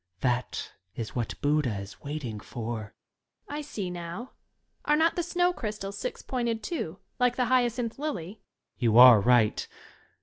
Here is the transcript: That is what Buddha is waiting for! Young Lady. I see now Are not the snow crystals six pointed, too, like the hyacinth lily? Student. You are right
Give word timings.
That 0.21 0.71
is 0.95 1.15
what 1.15 1.39
Buddha 1.41 1.77
is 1.77 2.01
waiting 2.01 2.39
for! 2.39 2.95
Young 3.47 3.51
Lady. 3.53 3.57
I 3.59 3.61
see 3.61 3.89
now 3.91 4.31
Are 4.83 4.95
not 4.95 5.15
the 5.15 5.21
snow 5.21 5.53
crystals 5.53 5.95
six 5.99 6.23
pointed, 6.23 6.63
too, 6.63 6.97
like 7.19 7.35
the 7.35 7.45
hyacinth 7.45 7.99
lily? 7.99 8.41
Student. 8.41 8.81
You 8.81 8.97
are 8.97 9.21
right 9.21 9.67